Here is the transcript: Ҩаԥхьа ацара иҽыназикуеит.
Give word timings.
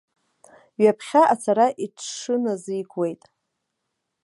Ҩаԥхьа 0.81 1.21
ацара 1.33 1.67
иҽыназикуеит. 1.83 3.21